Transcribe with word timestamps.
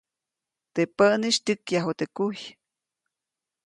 Teʼ 0.73 0.89
päʼnis 0.97 1.37
tyäkyaju 1.45 1.91
teʼ 1.99 2.11
kuy. 2.15 2.37